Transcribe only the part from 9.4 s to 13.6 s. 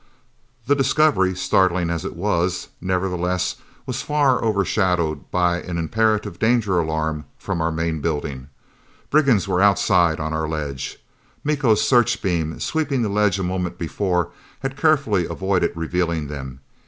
were outside on our ledge! Miko's searchbeam, sweeping the ledge a